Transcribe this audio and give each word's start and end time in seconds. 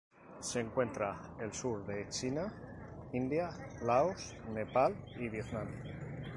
Se 0.39 0.59
encuentra 0.59 1.15
en 1.37 1.43
el 1.45 1.53
sur 1.53 1.85
de 1.85 2.09
China, 2.09 2.51
India, 3.13 3.51
Laos, 3.83 4.35
Nepal 4.51 4.95
y 5.19 5.29
Vietnam. 5.29 5.67